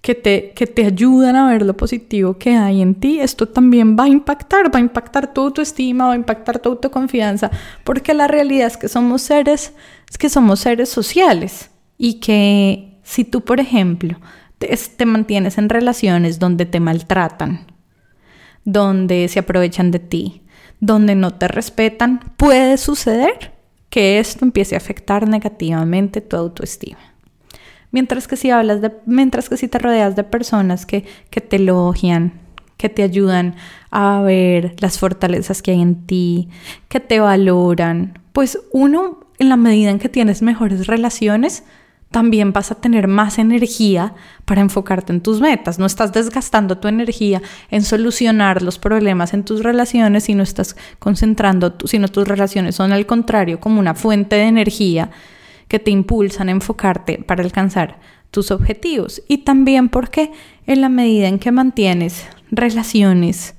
[0.00, 3.98] que te, que te ayudan a ver lo positivo que hay en ti, esto también
[3.98, 7.50] va a impactar, va a impactar tu autoestima, va a impactar tu autoconfianza,
[7.84, 9.74] porque la realidad es que somos seres,
[10.08, 14.18] es que somos seres sociales y que si tú, por ejemplo,
[14.56, 17.66] te, te mantienes en relaciones donde te maltratan,
[18.64, 20.44] donde se aprovechan de ti,
[20.80, 23.59] donde no te respetan, puede suceder
[23.90, 26.98] que esto empiece a afectar negativamente tu autoestima.
[27.90, 31.56] Mientras que si hablas de, mientras que si te rodeas de personas que, que te
[31.56, 32.40] elogian,
[32.76, 33.56] que te ayudan
[33.90, 36.48] a ver las fortalezas que hay en ti,
[36.88, 41.64] que te valoran, pues uno, en la medida en que tienes mejores relaciones,
[42.10, 45.78] también vas a tener más energía para enfocarte en tus metas.
[45.78, 51.76] No estás desgastando tu energía en solucionar los problemas en tus relaciones, sino estás concentrando,
[51.84, 55.10] sino tus relaciones son al contrario como una fuente de energía
[55.68, 58.00] que te impulsan a enfocarte para alcanzar
[58.32, 59.22] tus objetivos.
[59.28, 60.32] Y también porque
[60.66, 63.54] en la medida en que mantienes relaciones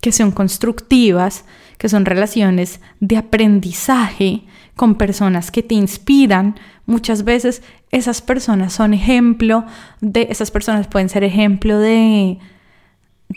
[0.00, 1.44] que son constructivas,
[1.78, 4.42] que son relaciones de aprendizaje
[4.76, 9.64] con personas que te inspiran, muchas veces esas personas son ejemplo
[10.00, 12.38] de, esas personas pueden ser ejemplo de,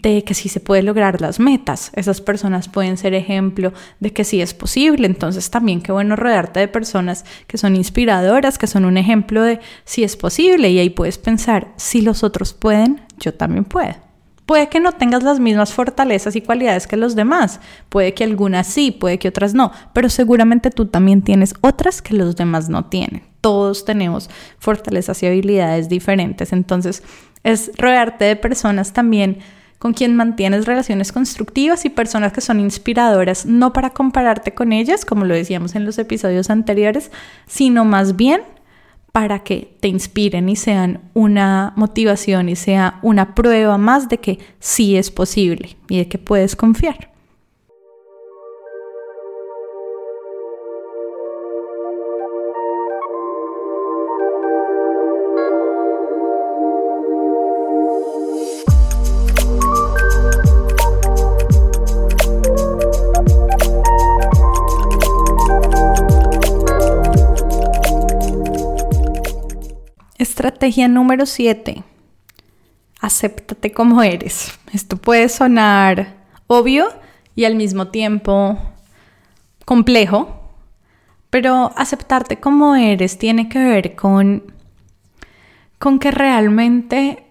[0.03, 1.91] de que sí se puede lograr las metas.
[1.95, 3.71] Esas personas pueden ser ejemplo
[4.01, 5.07] de que sí es posible.
[5.07, 9.61] Entonces también qué bueno rodearte de personas que son inspiradoras, que son un ejemplo de
[9.85, 14.08] si es posible y ahí puedes pensar, si los otros pueden, yo también puedo.
[14.49, 18.65] Puede que no tengas las mismas fortalezas y cualidades que los demás, puede que algunas
[18.65, 22.85] sí, puede que otras no, pero seguramente tú también tienes otras que los demás no
[22.85, 23.21] tienen.
[23.41, 27.03] Todos tenemos fortalezas y habilidades diferentes, entonces
[27.43, 29.37] es rodearte de personas también
[29.77, 35.05] con quien mantienes relaciones constructivas y personas que son inspiradoras, no para compararte con ellas,
[35.05, 37.11] como lo decíamos en los episodios anteriores,
[37.45, 38.41] sino más bien
[39.11, 44.39] para que te inspiren y sean una motivación y sea una prueba más de que
[44.59, 47.11] sí es posible y de que puedes confiar.
[70.49, 71.83] Estrategia número 7.
[73.01, 74.57] Acéptate como eres.
[74.73, 76.15] Esto puede sonar
[76.47, 76.87] obvio
[77.35, 78.57] y al mismo tiempo
[79.63, 80.49] complejo,
[81.29, 84.51] pero aceptarte como eres tiene que ver con,
[85.77, 87.27] con que realmente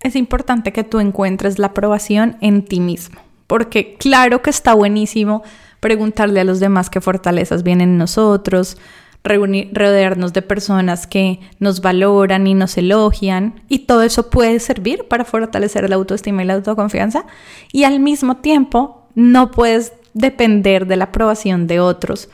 [0.00, 3.20] es importante que tú encuentres la aprobación en ti mismo.
[3.46, 5.42] Porque claro que está buenísimo
[5.80, 8.78] preguntarle a los demás qué fortalezas vienen en nosotros,
[9.24, 15.24] rodearnos de personas que nos valoran y nos elogian y todo eso puede servir para
[15.24, 17.24] fortalecer la autoestima y la autoconfianza
[17.72, 22.28] y al mismo tiempo no puedes depender de la aprobación de otros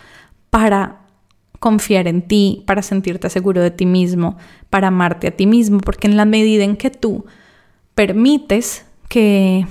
[0.50, 1.00] para
[1.60, 4.36] confiar en ti, para sentirte seguro de ti mismo,
[4.68, 7.24] para amarte a ti mismo, porque en la medida en que tú
[7.94, 9.66] permites que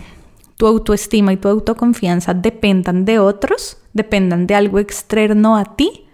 [0.56, 6.06] tu autoestima y tu autoconfianza dependan de otros, dependan de algo externo a ti,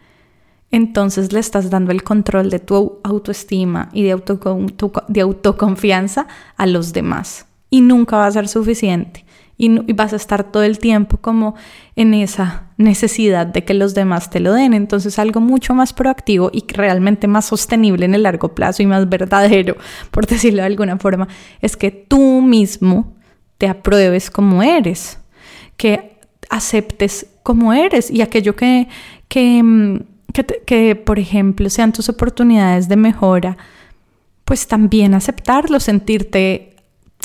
[0.72, 4.22] entonces le estás dando el control de tu autoestima y de,
[5.08, 7.46] de autoconfianza a los demás.
[7.70, 9.26] Y nunca va a ser suficiente.
[9.58, 11.56] y, vas a estar todo el tiempo como
[11.96, 14.74] en esa necesidad de que los demás te lo den.
[14.74, 19.08] Entonces algo mucho más proactivo y realmente más sostenible en el largo plazo y más
[19.08, 19.78] verdadero,
[20.12, 21.28] por decirlo de alguna forma,
[21.62, 23.16] es que tú mismo
[23.58, 25.20] te apruebes como eres,
[25.78, 28.88] que aceptes como eres y aquello que,
[29.28, 30.04] que,
[30.44, 33.58] que por ejemplo, sean tus oportunidades de mejora,
[34.44, 36.76] pues también aceptarlo, sentirte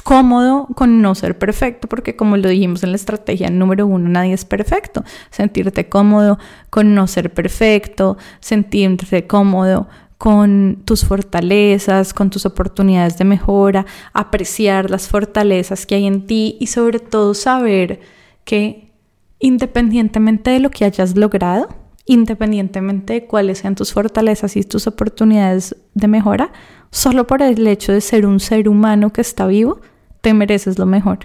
[0.02, 4.32] cómodo con no ser perfecto, porque como lo dijimos en la estrategia número uno, nadie
[4.32, 5.04] es perfecto.
[5.30, 6.38] Sentirte cómodo
[6.70, 9.88] con no ser perfecto, sentirte cómodo
[10.18, 16.56] con tus fortalezas, con tus oportunidades de mejora, apreciar las fortalezas que hay en ti
[16.60, 18.00] y sobre todo saber
[18.44, 18.90] que
[19.38, 21.68] independientemente de lo que hayas logrado,
[22.10, 26.52] independientemente de cuáles sean tus fortalezas y tus oportunidades de mejora,
[26.90, 29.80] solo por el hecho de ser un ser humano que está vivo,
[30.20, 31.20] te mereces lo mejor.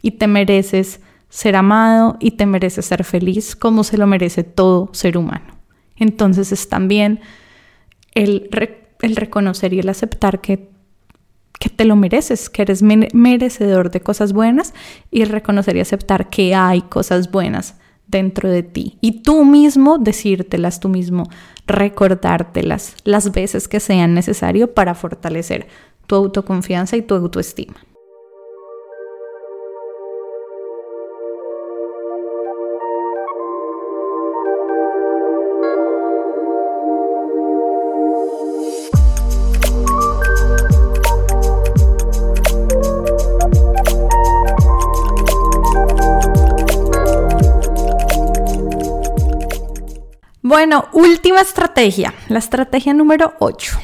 [0.00, 4.88] Y te mereces ser amado y te mereces ser feliz como se lo merece todo
[4.94, 5.58] ser humano.
[5.96, 7.20] Entonces es también
[8.14, 8.48] el,
[9.02, 10.70] reconocer y el aceptar que,
[11.58, 14.72] que te lo mereces, que eres merecedor de cosas buenas
[15.10, 17.76] y reconocer y aceptar que hay cosas buenas
[18.06, 18.98] dentro de ti.
[19.00, 21.28] Y tú mismo decírtelas, tú mismo
[21.66, 25.66] recordártelas las veces que sean necesario para fortalecer
[26.06, 27.74] tu autoconfianza y tu autoestima.
[50.56, 53.78] Bueno, última estrategia, la estrategia número 8.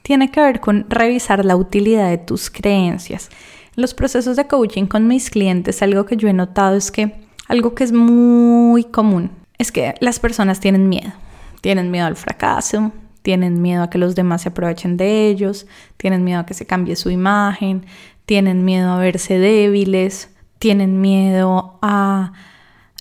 [0.00, 3.28] Tiene que ver con revisar la utilidad de tus creencias.
[3.76, 7.14] En los procesos de coaching con mis clientes, algo que yo he notado es que
[7.46, 11.12] algo que es muy común es que las personas tienen miedo.
[11.60, 15.66] Tienen miedo al fracaso, tienen miedo a que los demás se aprovechen de ellos,
[15.98, 17.84] tienen miedo a que se cambie su imagen,
[18.24, 22.32] tienen miedo a verse débiles, tienen miedo a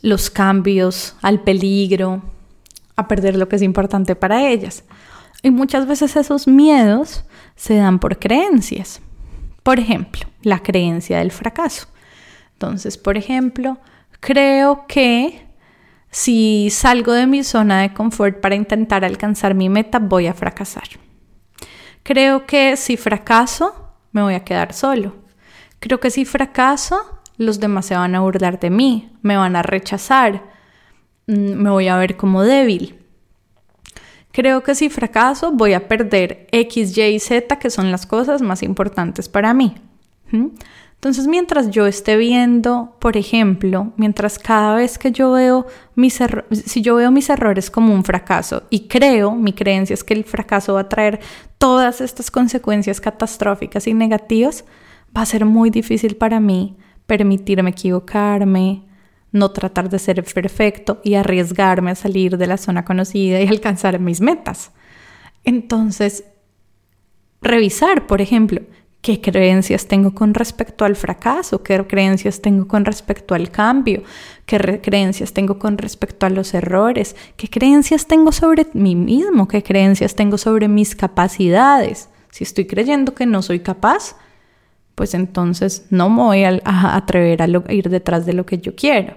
[0.01, 2.21] los cambios, al peligro,
[2.95, 4.83] a perder lo que es importante para ellas.
[5.41, 7.25] Y muchas veces esos miedos
[7.55, 9.01] se dan por creencias.
[9.61, 11.87] Por ejemplo, la creencia del fracaso.
[12.53, 13.77] Entonces, por ejemplo,
[14.19, 15.47] creo que
[16.09, 20.87] si salgo de mi zona de confort para intentar alcanzar mi meta, voy a fracasar.
[22.03, 25.15] Creo que si fracaso, me voy a quedar solo.
[25.79, 29.63] Creo que si fracaso, los demás se van a burlar de mí, me van a
[29.63, 30.43] rechazar,
[31.27, 32.99] me voy a ver como débil.
[34.31, 38.41] Creo que si fracaso voy a perder X, Y y Z, que son las cosas
[38.41, 39.75] más importantes para mí.
[41.03, 46.63] Entonces, mientras yo esté viendo, por ejemplo, mientras cada vez que yo veo mis errores,
[46.65, 50.23] si yo veo mis errores como un fracaso y creo, mi creencia es que el
[50.23, 51.19] fracaso va a traer
[51.57, 54.65] todas estas consecuencias catastróficas y negativas,
[55.15, 58.85] va a ser muy difícil para mí permitirme equivocarme,
[59.33, 63.99] no tratar de ser perfecto y arriesgarme a salir de la zona conocida y alcanzar
[63.99, 64.71] mis metas.
[65.43, 66.23] Entonces,
[67.41, 68.61] revisar, por ejemplo,
[69.01, 74.03] qué creencias tengo con respecto al fracaso, qué creencias tengo con respecto al cambio,
[74.45, 79.61] qué creencias tengo con respecto a los errores, qué creencias tengo sobre mí mismo, qué
[79.61, 82.07] creencias tengo sobre mis capacidades.
[82.31, 84.15] Si estoy creyendo que no soy capaz,
[84.95, 86.61] pues entonces no me voy a,
[86.95, 89.15] atrever a, ir detrás de lo que yo quiero.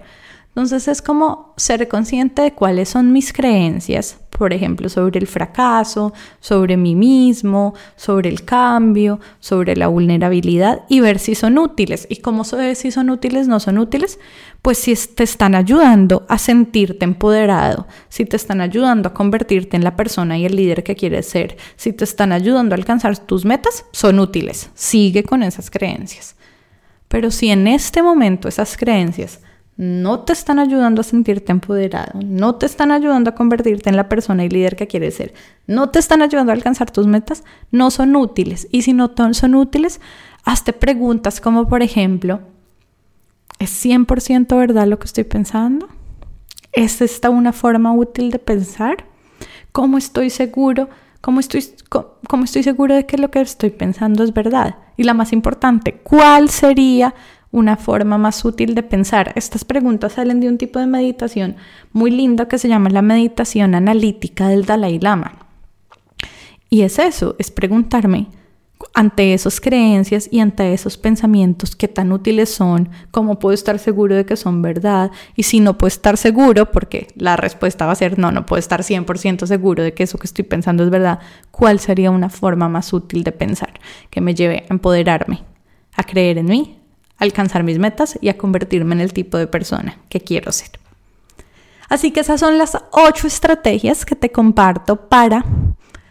[0.56, 6.14] Entonces es como ser consciente de cuáles son mis creencias, por ejemplo, sobre el fracaso,
[6.40, 12.06] sobre mí mismo, sobre el cambio, sobre la vulnerabilidad y ver si son útiles.
[12.08, 14.18] ¿Y cómo sé si son útiles, no son útiles?
[14.62, 19.84] Pues si te están ayudando a sentirte empoderado, si te están ayudando a convertirte en
[19.84, 23.44] la persona y el líder que quieres ser, si te están ayudando a alcanzar tus
[23.44, 24.70] metas, son útiles.
[24.72, 26.34] Sigue con esas creencias.
[27.08, 29.40] Pero si en este momento esas creencias
[29.76, 34.08] no te están ayudando a sentirte empoderado, no te están ayudando a convertirte en la
[34.08, 35.34] persona y líder que quieres ser,
[35.66, 38.68] no te están ayudando a alcanzar tus metas, no son útiles.
[38.70, 40.00] Y si no son útiles,
[40.44, 42.40] hazte preguntas como por ejemplo,
[43.58, 45.88] ¿es 100% verdad lo que estoy pensando?
[46.72, 49.04] ¿Es esta una forma útil de pensar?
[49.72, 50.88] ¿Cómo estoy seguro?
[51.20, 51.64] ¿Cómo estoy,
[52.28, 54.76] cómo estoy seguro de que lo que estoy pensando es verdad?
[54.96, 57.14] Y la más importante, ¿cuál sería
[57.56, 59.32] una forma más útil de pensar.
[59.34, 61.56] Estas preguntas salen de un tipo de meditación
[61.92, 65.32] muy lindo que se llama la meditación analítica del Dalai Lama.
[66.68, 68.26] Y es eso, es preguntarme,
[68.92, 74.14] ante esas creencias y ante esos pensamientos, qué tan útiles son, cómo puedo estar seguro
[74.14, 77.94] de que son verdad y si no puedo estar seguro, porque la respuesta va a
[77.94, 81.20] ser no, no puedo estar 100% seguro de que eso que estoy pensando es verdad,
[81.50, 83.80] ¿cuál sería una forma más útil de pensar
[84.10, 85.42] que me lleve a empoderarme,
[85.94, 86.76] a creer en mí,
[87.18, 90.70] alcanzar mis metas y a convertirme en el tipo de persona que quiero ser?
[91.88, 95.44] Así que esas son las ocho estrategias que te comparto para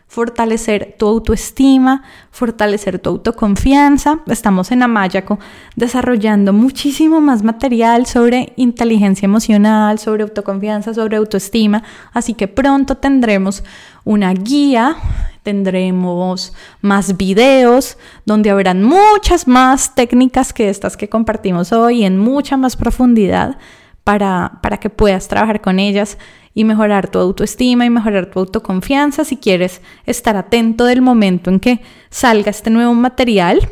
[0.07, 4.19] fortalecer tu autoestima, fortalecer tu autoconfianza.
[4.27, 5.39] Estamos en Amayaco
[5.75, 11.83] desarrollando muchísimo más material sobre inteligencia emocional, sobre autoconfianza, sobre autoestima,
[12.13, 13.63] así que pronto tendremos
[14.05, 14.95] una guía,
[15.43, 22.55] tendremos más videos donde habrán muchas más técnicas que estas que compartimos hoy en mucha
[22.55, 23.57] más profundidad
[24.03, 26.17] para, para que puedas trabajar con ellas
[26.53, 29.25] y mejorar tu autoestima y mejorar tu autoconfianza.
[29.25, 33.69] Si quieres estar atento del momento en que salga este nuevo material,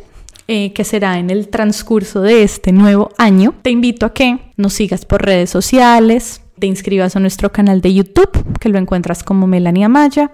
[0.47, 4.73] eh, que será en el transcurso de este nuevo año, te invito a que nos
[4.73, 9.47] sigas por redes sociales, te inscribas a nuestro canal de YouTube, que lo encuentras como
[9.47, 10.31] Melania Maya,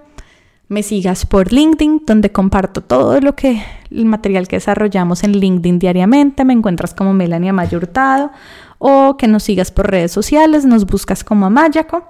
[0.68, 3.60] me sigas por LinkedIn, donde comparto todo lo que
[3.90, 8.30] el material que desarrollamos en LinkedIn diariamente, me encuentras como Melania Maya Hurtado,
[8.78, 12.04] o que nos sigas por redes sociales, nos buscas como Amayaco.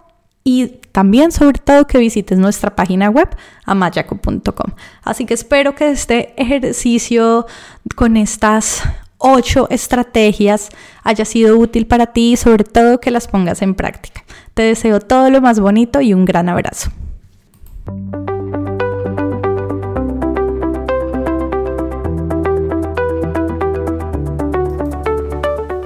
[0.44, 3.28] Y también sobre todo que visites nuestra página web
[3.64, 4.74] amayaco.com.
[5.02, 7.46] Así que espero que este ejercicio
[7.94, 8.82] con estas
[9.20, 10.70] ocho estrategias
[11.04, 14.24] haya sido útil para ti y sobre todo que las pongas en práctica.
[14.54, 16.90] Te deseo todo lo más bonito y un gran abrazo.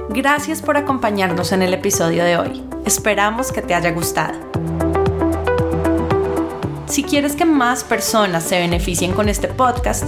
[0.09, 2.63] Gracias por acompañarnos en el episodio de hoy.
[2.85, 4.39] Esperamos que te haya gustado.
[6.87, 10.07] Si quieres que más personas se beneficien con este podcast,